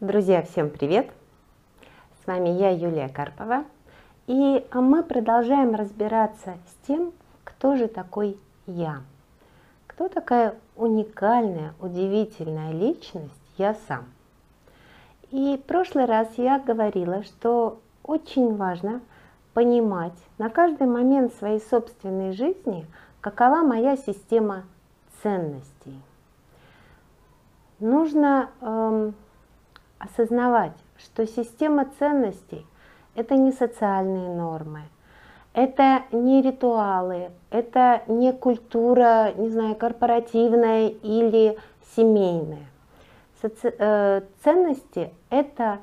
Друзья, 0.00 0.42
всем 0.42 0.70
привет! 0.70 1.10
С 2.22 2.26
вами 2.28 2.50
я, 2.50 2.70
Юлия 2.70 3.08
Карпова, 3.08 3.64
и 4.28 4.64
мы 4.72 5.02
продолжаем 5.02 5.74
разбираться 5.74 6.56
с 6.68 6.86
тем, 6.86 7.12
кто 7.42 7.74
же 7.74 7.88
такой 7.88 8.38
я. 8.68 9.00
Кто 9.88 10.08
такая 10.08 10.54
уникальная, 10.76 11.74
удивительная 11.80 12.70
личность 12.70 13.32
я 13.56 13.74
сам. 13.88 14.04
И 15.32 15.56
в 15.56 15.66
прошлый 15.66 16.04
раз 16.04 16.28
я 16.36 16.60
говорила, 16.60 17.24
что 17.24 17.80
очень 18.04 18.54
важно 18.54 19.00
понимать 19.52 20.14
на 20.38 20.48
каждый 20.48 20.86
момент 20.86 21.34
своей 21.34 21.60
собственной 21.60 22.30
жизни, 22.34 22.86
какова 23.20 23.62
моя 23.62 23.96
система 23.96 24.62
ценностей. 25.24 26.00
Нужно 27.80 28.50
эм, 28.60 29.14
осознавать, 29.98 30.76
что 30.96 31.26
система 31.26 31.86
ценностей– 31.98 32.66
это 33.14 33.34
не 33.34 33.52
социальные 33.52 34.34
нормы, 34.34 34.82
это 35.54 36.02
не 36.12 36.42
ритуалы, 36.42 37.30
это 37.50 38.02
не 38.06 38.32
культура, 38.32 39.32
не 39.36 39.48
знаю, 39.48 39.74
корпоративная 39.74 40.88
или 40.88 41.58
семейная. 41.96 42.66
Соци... 43.40 43.74
Э, 43.78 44.22
ценности– 44.44 45.12
это 45.30 45.78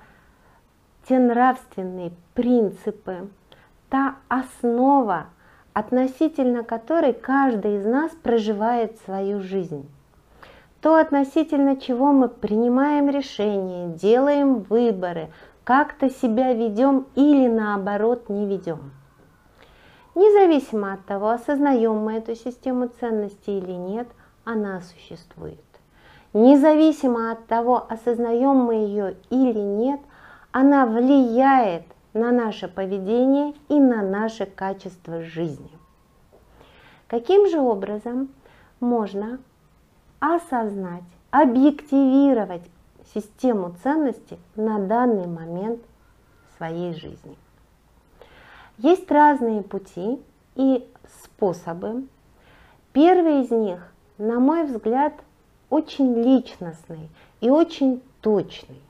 те 1.08 1.20
нравственные 1.20 2.12
принципы, 2.34 3.30
та 3.90 4.16
основа, 4.28 5.28
относительно 5.74 6.64
которой 6.64 7.14
каждый 7.14 7.78
из 7.78 7.86
нас 7.86 8.12
проживает 8.24 8.98
свою 9.06 9.42
жизнь 9.42 9.90
то 10.86 10.98
относительно 10.98 11.78
чего 11.78 12.12
мы 12.12 12.30
принимаем 12.30 13.10
решения, 13.10 13.88
делаем 13.88 14.60
выборы, 14.60 15.32
как-то 15.64 16.12
себя 16.12 16.54
ведем 16.54 17.08
или 17.16 17.48
наоборот 17.48 18.30
не 18.30 18.46
ведем. 18.46 18.92
Независимо 20.14 20.94
от 20.94 21.04
того, 21.06 21.32
осознаем 21.32 21.96
мы 21.96 22.18
эту 22.18 22.36
систему 22.36 22.88
ценностей 23.00 23.58
или 23.58 23.72
нет, 23.72 24.08
она 24.44 24.80
существует. 24.82 25.66
Независимо 26.34 27.32
от 27.32 27.48
того, 27.48 27.84
осознаем 27.90 28.56
мы 28.56 28.76
ее 28.76 29.18
или 29.32 29.58
нет, 29.58 30.02
она 30.52 30.86
влияет 30.86 31.86
на 32.14 32.32
наше 32.32 32.68
поведение 32.68 33.56
и 33.70 33.80
на 33.80 34.04
наше 34.04 34.46
качество 34.46 35.24
жизни. 35.24 35.72
Каким 37.08 37.50
же 37.50 37.60
образом 37.60 38.30
можно 38.80 39.40
осознать, 40.34 41.04
объективировать 41.30 42.64
систему 43.14 43.76
ценностей 43.84 44.40
на 44.56 44.80
данный 44.80 45.28
момент 45.28 45.82
своей 46.58 46.94
жизни. 46.94 47.38
Есть 48.78 49.10
разные 49.12 49.62
пути 49.62 50.20
и 50.56 50.88
способы. 51.24 52.08
Первый 52.92 53.42
из 53.42 53.52
них, 53.52 53.92
на 54.18 54.40
мой 54.40 54.64
взгляд, 54.64 55.14
очень 55.70 56.14
личностный 56.14 57.10
и 57.42 57.50
очень 57.50 58.02
точный. 58.22 58.82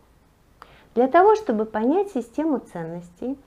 Для 0.93 1.07
того, 1.07 1.35
чтобы 1.35 1.65
понять 1.65 2.11
систему 2.11 2.59
ценностей, 2.59 3.37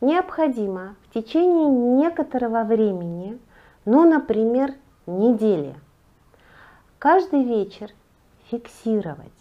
необходимо 0.00 0.96
в 1.04 1.14
течение 1.14 1.68
некоторого 1.68 2.64
времени, 2.64 3.38
ну, 3.84 4.08
например, 4.08 4.74
недели– 5.06 5.74
каждый 7.00 7.44
вечер 7.44 7.90
фиксировать 8.50 9.32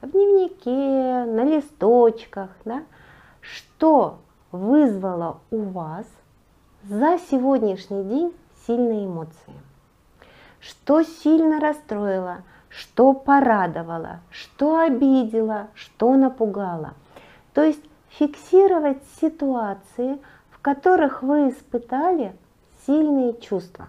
в 0.00 0.10
дневнике, 0.10 1.30
на 1.30 1.44
листочках, 1.44 2.48
да, 2.64 2.82
что 3.42 4.18
вызвало 4.50 5.40
у 5.50 5.58
вас 5.58 6.06
за 6.84 7.18
сегодняшний 7.30 8.02
день 8.02 8.34
сильные 8.66 9.04
эмоции. 9.04 9.52
Что 10.58 11.02
сильно 11.02 11.60
расстроило, 11.60 12.38
что 12.70 13.12
порадовало, 13.12 14.20
что 14.30 14.80
обидело, 14.80 15.68
что 15.74 16.14
напугало. 16.14 16.94
То 17.52 17.62
есть 17.62 17.84
фиксировать 18.08 19.02
ситуации, 19.20 20.18
в 20.50 20.60
которых 20.62 21.22
вы 21.22 21.50
испытали 21.50 22.34
сильные 22.86 23.38
чувства. 23.38 23.88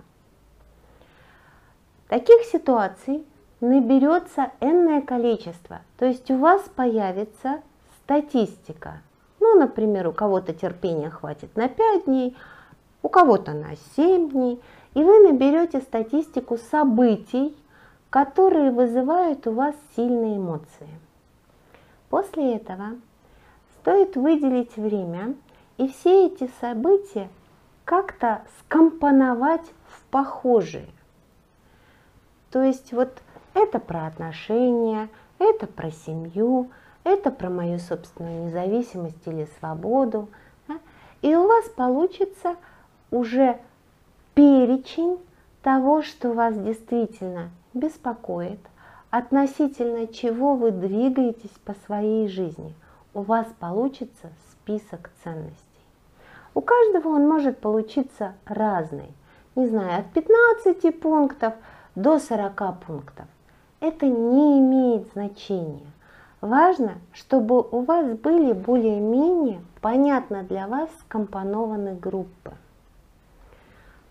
Таких 2.08 2.44
ситуаций 2.44 3.26
наберется 3.60 4.52
энное 4.62 5.02
количество, 5.02 5.82
то 5.98 6.06
есть 6.06 6.32
у 6.32 6.38
вас 6.38 6.62
появится 6.74 7.62
статистика. 8.04 9.02
Ну, 9.42 9.60
например, 9.60 10.08
у 10.08 10.14
кого-то 10.14 10.54
терпения 10.54 11.10
хватит 11.10 11.56
на 11.58 11.68
5 11.68 12.06
дней, 12.06 12.38
у 13.04 13.10
кого-то 13.10 13.52
на 13.54 13.76
7 13.96 14.30
дней, 14.30 14.62
и 14.94 15.04
вы 15.04 15.20
наберете 15.28 15.82
статистику 15.82 16.58
событий, 16.58 17.56
которые 18.10 18.72
вызывают 18.72 19.46
у 19.48 19.52
вас 19.52 19.76
сильные 19.96 20.38
эмоции. 20.38 20.88
После 22.10 22.56
этого 22.56 22.96
стоит 23.82 24.16
выделить 24.16 24.78
время 24.78 25.36
и 25.78 25.90
все 25.90 26.28
эти 26.28 26.50
события 26.62 27.28
как-то 27.84 28.44
скомпоновать 28.60 29.66
в 29.90 30.02
похожие. 30.10 30.88
То 32.52 32.64
есть 32.64 32.94
вот 32.94 33.22
это 33.54 33.80
про 33.80 34.08
отношения, 34.08 35.10
это 35.40 35.68
про 35.68 35.92
семью, 35.92 36.70
это 37.04 37.32
про 37.32 37.50
мою 37.50 37.80
собственную 37.80 38.46
независимость 38.46 39.26
или 39.26 39.48
свободу. 39.60 40.30
И 41.22 41.36
у 41.36 41.48
вас 41.48 41.66
получится 41.70 42.56
уже 43.12 43.60
перечень 44.36 45.18
того, 45.64 46.02
что 46.04 46.34
вас 46.34 46.56
действительно 46.56 47.50
беспокоит, 47.74 48.60
относительно 49.10 50.08
чего 50.08 50.56
вы 50.56 50.72
двигаетесь 50.72 51.58
по 51.66 51.74
своей 51.86 52.28
жизни. 52.28 52.74
У 53.14 53.22
вас 53.22 53.48
получится 53.60 54.30
список 54.52 55.10
ценностей. 55.24 55.64
У 56.54 56.62
каждого 56.62 57.10
он 57.10 57.28
может 57.28 57.60
получиться 57.60 58.34
разный. 58.46 59.12
Не 59.56 59.68
знаю, 59.68 60.02
от 60.02 60.12
15 60.12 61.00
пунктов– 61.00 61.54
до 61.98 62.20
40 62.20 62.80
пунктов. 62.86 63.26
Это 63.80 64.06
не 64.06 64.60
имеет 64.60 65.12
значения. 65.14 65.88
Важно, 66.42 67.00
чтобы 67.12 67.60
у 67.60 67.82
вас 67.82 68.16
были 68.20 68.54
более-менее 68.54 69.62
понятно 69.82 70.44
для 70.44 70.68
вас 70.68 70.92
скомпонованы 71.00 71.96
группы. 71.96 72.54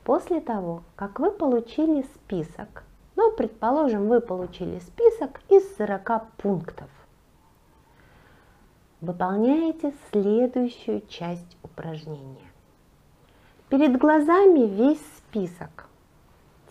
После 0.02 0.40
того, 0.40 0.82
как 0.96 1.20
вы 1.20 1.30
получили 1.30 2.04
список, 2.16 2.82
ну, 3.14 3.30
предположим, 3.30 4.08
вы 4.08 4.20
получили 4.20 4.80
список 4.80 5.40
из 5.48 5.76
40 5.76 6.26
пунктов, 6.38 6.90
выполняете 9.00 9.94
следующую 10.10 11.02
часть 11.06 11.56
упражнения. 11.62 12.50
Перед 13.68 13.96
глазами 13.96 14.66
весь 14.66 15.06
список 15.18 15.86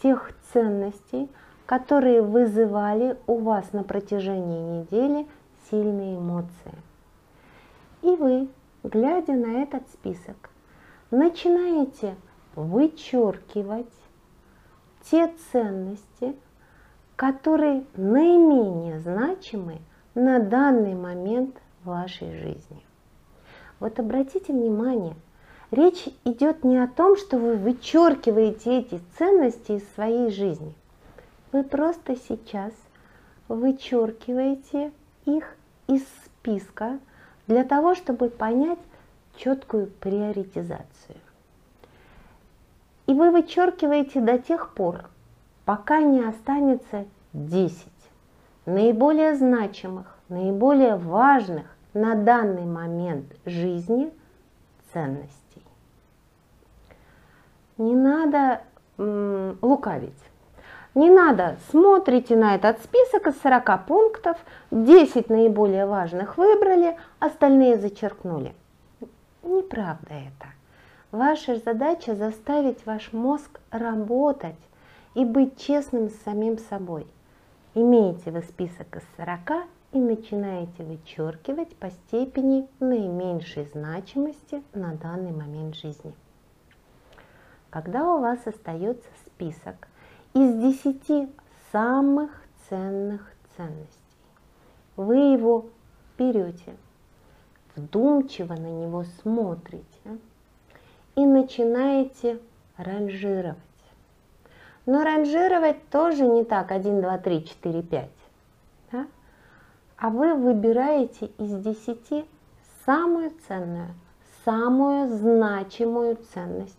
тех 0.01 0.31
ценностей, 0.53 1.29
которые 1.65 2.21
вызывали 2.21 3.17
у 3.27 3.39
вас 3.39 3.73
на 3.73 3.83
протяжении 3.83 4.81
недели 4.81 5.27
сильные 5.69 6.17
эмоции. 6.17 6.73
И 8.01 8.15
вы, 8.15 8.47
глядя 8.83 9.33
на 9.33 9.63
этот 9.63 9.89
список, 9.89 10.49
начинаете 11.11 12.15
вычеркивать 12.55 13.91
те 15.09 15.33
ценности, 15.51 16.35
которые 17.15 17.85
наименее 17.95 18.99
значимы 18.99 19.79
на 20.13 20.39
данный 20.39 20.95
момент 20.95 21.55
в 21.83 21.87
вашей 21.87 22.31
жизни. 22.37 22.85
Вот 23.79 23.99
обратите 23.99 24.53
внимание, 24.53 25.15
Речь 25.71 26.07
идет 26.23 26.63
не 26.63 26.77
о 26.77 26.87
том, 26.87 27.17
что 27.17 27.37
вы 27.37 27.55
вычеркиваете 27.55 28.79
эти 28.79 29.01
ценности 29.17 29.73
из 29.73 29.93
своей 29.93 30.29
жизни. 30.29 30.73
Вы 31.51 31.63
просто 31.63 32.15
сейчас 32.15 32.71
вычеркиваете 33.47 34.91
их 35.25 35.55
из 35.87 36.03
списка 36.25 36.99
для 37.47 37.63
того, 37.63 37.95
чтобы 37.95 38.29
понять 38.29 38.79
четкую 39.37 39.87
приоритизацию. 39.87 41.17
И 43.07 43.13
вы 43.13 43.31
вычеркиваете 43.31 44.21
до 44.21 44.37
тех 44.39 44.73
пор, 44.73 45.05
пока 45.65 45.99
не 45.99 46.21
останется 46.21 47.05
10 47.33 47.87
наиболее 48.65 49.35
значимых, 49.35 50.17
наиболее 50.29 50.95
важных 50.95 51.65
на 51.93 52.15
данный 52.15 52.65
момент 52.65 53.25
жизни 53.45 54.11
ценностей 54.95 55.45
не 57.77 57.95
надо 57.95 58.61
лукавить. 58.97 60.13
Не 60.93 61.09
надо, 61.09 61.57
смотрите 61.69 62.37
на 62.37 62.55
этот 62.55 62.81
список 62.81 63.27
из 63.27 63.41
40 63.41 63.85
пунктов, 63.85 64.37
10 64.71 65.29
наиболее 65.29 65.85
важных 65.85 66.37
выбрали, 66.37 66.97
остальные 67.19 67.77
зачеркнули. 67.77 68.55
Неправда 69.43 70.13
это. 70.13 70.47
Ваша 71.11 71.57
задача 71.57 72.15
заставить 72.15 72.85
ваш 72.85 73.11
мозг 73.11 73.59
работать 73.71 74.55
и 75.13 75.25
быть 75.25 75.57
честным 75.59 76.09
с 76.09 76.15
самим 76.23 76.57
собой. 76.57 77.05
Имеете 77.73 78.31
вы 78.31 78.41
список 78.43 78.95
из 78.95 79.03
40 79.17 79.65
и 79.95 79.97
начинаете 79.97 80.83
вычеркивать 80.83 81.73
по 81.77 81.89
степени 81.89 82.67
наименьшей 82.81 83.65
значимости 83.67 84.61
на 84.73 84.93
данный 84.93 85.31
момент 85.31 85.73
жизни. 85.75 86.13
Когда 87.69 88.13
у 88.13 88.19
вас 88.19 88.45
остается 88.45 89.07
список 89.25 89.87
из 90.33 90.53
10 90.53 91.29
самых 91.71 92.29
ценных 92.67 93.31
ценностей, 93.55 93.87
вы 94.97 95.15
его 95.15 95.67
берете, 96.17 96.75
вдумчиво 97.77 98.53
на 98.53 98.69
него 98.69 99.05
смотрите 99.21 100.19
и 101.15 101.25
начинаете 101.25 102.41
ранжировать. 102.75 103.55
Но 104.85 105.05
ранжировать 105.05 105.89
тоже 105.89 106.27
не 106.27 106.43
так 106.43 106.73
1, 106.73 106.99
2, 107.01 107.17
3, 107.17 107.45
4, 107.45 107.81
5. 107.81 108.09
А 109.97 110.09
вы 110.09 110.33
выбираете 110.35 111.27
из 111.37 111.57
10 111.61 112.25
самую 112.85 113.31
ценную, 113.47 113.93
самую 114.43 115.09
значимую 115.09 116.17
ценность 116.33 116.77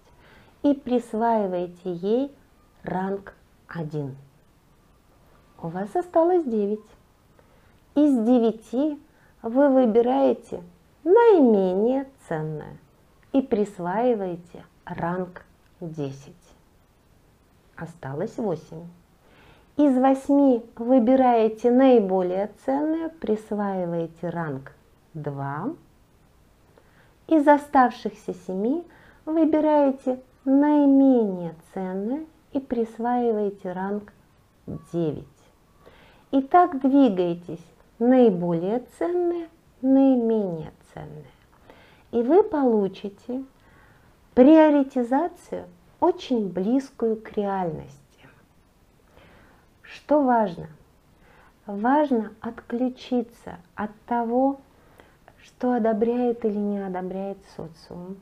и 0.63 0.75
присваиваете 0.75 1.93
ей 1.93 2.35
ранг 2.83 3.35
1. 3.69 4.17
У 5.63 5.69
вас 5.69 5.95
осталось 5.97 6.45
9. 6.45 6.79
Из 7.95 8.27
9 8.27 8.99
вы 9.43 9.69
выбираете 9.71 10.63
наименее 11.05 12.07
ценное 12.29 12.77
и 13.33 13.41
присваиваете 13.41 14.65
ранг 14.85 15.45
10 15.81 16.35
осталось 17.77 18.37
8. 18.37 18.87
Из 19.77 19.95
8 19.95 20.63
выбираете 20.77 21.71
наиболее 21.71 22.51
ценное, 22.65 23.11
присваиваете 23.11 24.31
ранг 24.31 24.73
2. 25.13 25.75
Из 27.27 27.47
оставшихся 27.47 28.33
7 28.47 28.85
выбираете 29.27 30.23
наименее 30.47 31.55
ценное 31.75 32.25
и 32.55 32.61
присваиваете 32.61 33.73
ранг 33.73 34.15
9. 34.95 35.27
И 36.31 36.41
так 36.41 36.81
двигаетесь 36.81 37.67
наиболее 37.99 38.83
ценное, 38.99 39.49
наименее 39.83 40.73
ценное. 40.95 41.27
И 42.13 42.23
вы 42.23 42.45
получите 42.45 43.45
приоритизацию 44.33 45.67
очень 46.01 46.49
близкую 46.49 47.17
к 47.17 47.33
реальности. 47.33 48.06
Что 49.95 50.23
важно? 50.23 50.69
Важно 51.67 52.33
отключиться 52.41 53.59
от 53.75 53.91
того, 54.07 54.61
что 55.43 55.75
одобряет 55.75 56.45
или 56.45 56.57
не 56.57 56.79
одобряет 56.79 57.39
социум. 57.57 58.17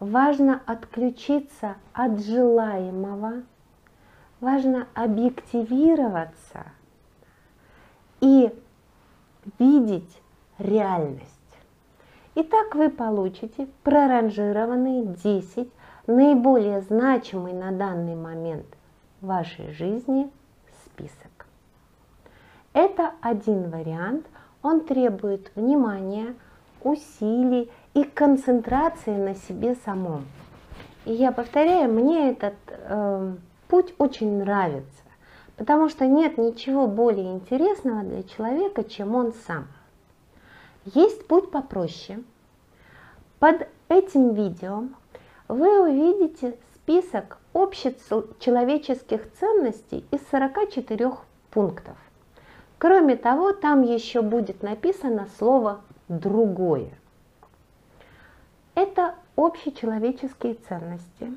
Важно 0.00 0.62
отключиться 0.66 1.76
от 1.92 2.20
желаемого. 2.20 3.42
Важно 4.40 4.86
объективироваться 4.94 6.66
и 8.20 8.54
видеть 9.58 10.22
реальность. 10.58 11.34
Итак, 12.34 12.74
вы 12.74 12.88
получите 12.88 13.66
проранжированные 13.82 15.06
10 15.06 15.72
наиболее 16.06 16.82
значимый 16.82 17.52
на 17.52 17.72
данный 17.72 18.14
момент 18.14 18.66
вашей 19.20 19.72
жизни 19.72 20.30
список. 20.98 21.46
Это 22.72 23.12
один 23.20 23.70
вариант, 23.70 24.26
он 24.62 24.80
требует 24.80 25.50
внимания, 25.54 26.34
усилий 26.82 27.70
и 27.94 28.04
концентрации 28.04 29.16
на 29.16 29.34
себе 29.34 29.76
самом. 29.84 30.26
И 31.04 31.12
я 31.12 31.32
повторяю, 31.32 31.92
мне 31.92 32.30
этот 32.30 32.54
э, 32.68 33.34
путь 33.68 33.94
очень 33.98 34.38
нравится, 34.38 35.02
потому 35.56 35.88
что 35.88 36.06
нет 36.06 36.38
ничего 36.38 36.86
более 36.86 37.32
интересного 37.32 38.02
для 38.02 38.22
человека, 38.22 38.84
чем 38.84 39.14
он 39.14 39.32
сам. 39.46 39.66
Есть 40.84 41.26
путь 41.26 41.50
попроще. 41.50 42.22
Под 43.38 43.68
этим 43.88 44.34
видео 44.34 44.84
вы 45.48 45.88
увидите 45.88 46.56
список 46.88 47.36
общечеловеческих 47.52 49.30
ценностей 49.38 50.06
из 50.10 50.20
44 50.30 51.12
пунктов. 51.50 51.98
Кроме 52.78 53.16
того, 53.16 53.52
там 53.52 53.82
еще 53.82 54.22
будет 54.22 54.62
написано 54.62 55.28
слово 55.38 55.82
«другое». 56.08 56.88
Это 58.74 59.16
общечеловеческие 59.36 60.54
ценности. 60.54 61.34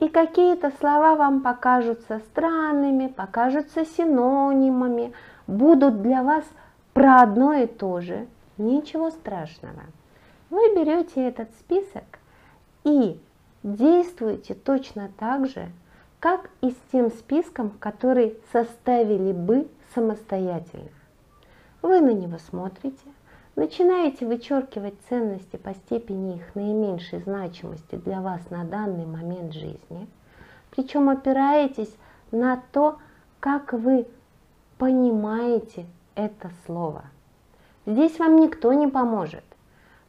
И 0.00 0.08
какие-то 0.08 0.72
слова 0.80 1.14
вам 1.14 1.42
покажутся 1.42 2.18
странными, 2.30 3.06
покажутся 3.06 3.84
синонимами, 3.84 5.12
будут 5.46 6.02
для 6.02 6.24
вас 6.24 6.44
про 6.94 7.22
одно 7.22 7.52
и 7.52 7.66
то 7.66 8.00
же. 8.00 8.26
Ничего 8.58 9.10
страшного. 9.10 9.82
Вы 10.48 10.74
берете 10.74 11.28
этот 11.28 11.50
список 11.60 12.18
и 12.82 13.20
действуйте 13.62 14.54
точно 14.54 15.10
так 15.18 15.48
же, 15.48 15.70
как 16.18 16.50
и 16.60 16.70
с 16.70 16.76
тем 16.92 17.10
списком, 17.10 17.70
который 17.70 18.36
составили 18.52 19.32
бы 19.32 19.68
самостоятельно. 19.94 20.90
Вы 21.82 22.00
на 22.00 22.10
него 22.10 22.38
смотрите, 22.38 23.04
начинаете 23.56 24.26
вычеркивать 24.26 24.94
ценности 25.08 25.56
по 25.56 25.74
степени 25.74 26.36
их 26.36 26.54
наименьшей 26.54 27.20
значимости 27.20 27.96
для 27.96 28.20
вас 28.20 28.40
на 28.50 28.64
данный 28.64 29.06
момент 29.06 29.54
жизни, 29.54 30.06
причем 30.70 31.08
опираетесь 31.08 31.94
на 32.30 32.62
то, 32.72 32.98
как 33.40 33.72
вы 33.72 34.06
понимаете 34.78 35.86
это 36.14 36.50
слово. 36.66 37.04
Здесь 37.86 38.18
вам 38.18 38.36
никто 38.36 38.72
не 38.72 38.86
поможет. 38.86 39.44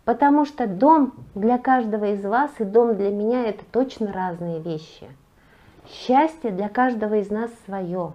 Потому 0.05 0.45
что 0.45 0.67
дом 0.67 1.13
для 1.35 1.57
каждого 1.57 2.13
из 2.13 2.23
вас 2.23 2.51
и 2.59 2.63
дом 2.63 2.95
для 2.95 3.11
меня 3.11 3.45
это 3.45 3.63
точно 3.71 4.11
разные 4.11 4.59
вещи. 4.59 5.07
Счастье 5.87 6.51
для 6.51 6.69
каждого 6.69 7.15
из 7.15 7.29
нас 7.29 7.51
свое. 7.65 8.13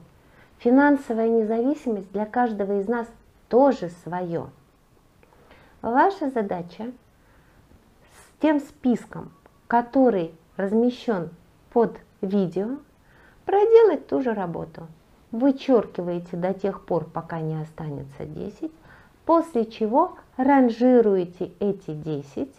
Финансовая 0.59 1.29
независимость 1.29 2.11
для 2.13 2.27
каждого 2.27 2.81
из 2.81 2.89
нас 2.89 3.07
тоже 3.49 3.91
свое. 4.03 4.47
Ваша 5.83 6.31
задача 6.31 6.91
с 8.13 8.41
тем 8.41 8.61
списком, 8.61 9.31
который 9.69 10.35
размещен 10.57 11.31
под 11.73 11.99
видео, 12.21 12.79
проделать 13.45 14.09
ту 14.09 14.23
же 14.23 14.35
работу. 14.35 14.89
Вычеркиваете 15.31 16.37
до 16.37 16.55
тех 16.55 16.85
пор, 16.85 17.05
пока 17.05 17.41
не 17.41 17.61
останется 17.61 18.25
10, 18.25 18.73
после 19.25 19.67
чего 19.67 20.17
ранжируете 20.37 21.53
эти 21.61 21.95
10 21.95 22.55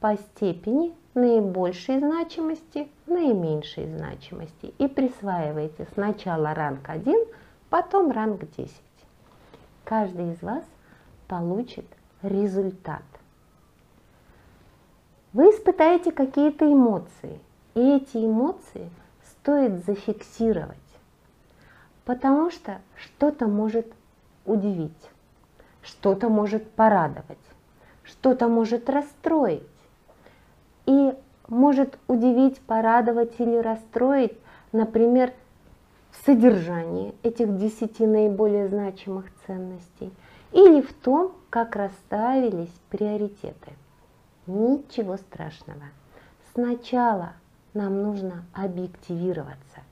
по 0.00 0.16
степени 0.16 0.94
наибольшей 1.14 1.98
значимости, 1.98 2.88
наименьшей 3.06 3.86
значимости 3.86 4.72
и 4.78 4.86
присваиваете 4.86 5.88
сначала 5.94 6.54
ранг 6.54 6.88
1, 6.88 7.26
потом 7.70 8.12
ранг 8.12 8.48
10. 8.56 8.72
Каждый 9.84 10.32
из 10.32 10.42
вас 10.42 10.64
получит 11.26 11.86
результат. 12.22 13.02
Вы 15.32 15.50
испытаете 15.50 16.12
какие-то 16.12 16.70
эмоции, 16.70 17.40
и 17.74 17.96
эти 17.96 18.16
эмоции 18.18 18.90
стоит 19.24 19.84
зафиксировать, 19.84 20.76
потому 22.04 22.50
что 22.50 22.80
что-то 22.96 23.46
может 23.46 23.86
удивить 24.46 25.10
что-то 25.82 26.28
может 26.28 26.70
порадовать, 26.70 27.38
что-то 28.02 28.48
может 28.48 28.88
расстроить. 28.88 29.62
И 30.86 31.14
может 31.48 31.98
удивить, 32.08 32.60
порадовать 32.60 33.34
или 33.38 33.56
расстроить, 33.56 34.36
например, 34.72 35.32
содержание 36.24 37.14
этих 37.22 37.56
десяти 37.56 38.06
наиболее 38.06 38.68
значимых 38.68 39.26
ценностей 39.46 40.12
или 40.52 40.80
в 40.80 40.92
том, 40.92 41.32
как 41.50 41.76
расставились 41.76 42.72
приоритеты. 42.90 43.72
Ничего 44.46 45.16
страшного. 45.16 45.84
Сначала 46.54 47.32
нам 47.74 48.02
нужно 48.02 48.44
объективироваться, 48.54 49.82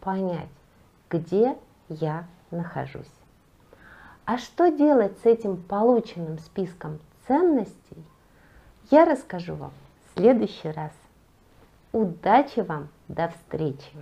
понять, 0.00 0.48
где 1.10 1.56
я 1.88 2.26
нахожусь. 2.50 3.10
А 4.26 4.38
что 4.38 4.70
делать 4.70 5.18
с 5.22 5.26
этим 5.26 5.56
полученным 5.56 6.38
списком 6.38 6.98
ценностей, 7.26 8.02
я 8.90 9.04
расскажу 9.04 9.54
вам 9.54 9.72
в 10.06 10.18
следующий 10.18 10.70
раз. 10.70 10.92
Удачи 11.92 12.60
вам, 12.60 12.88
до 13.08 13.28
встречи! 13.28 13.92